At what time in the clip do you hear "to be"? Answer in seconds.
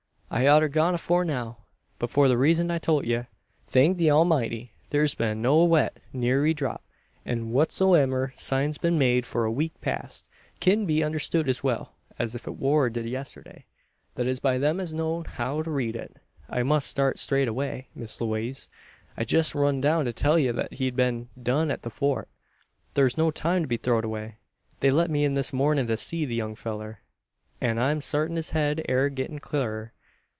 23.63-23.75